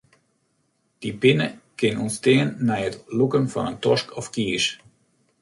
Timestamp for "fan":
3.53-3.69